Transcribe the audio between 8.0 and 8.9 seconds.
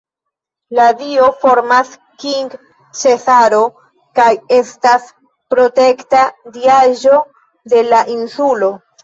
insulo.